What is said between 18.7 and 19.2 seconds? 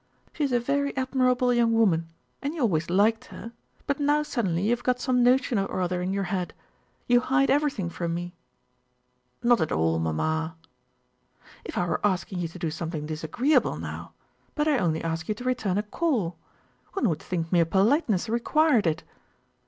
it....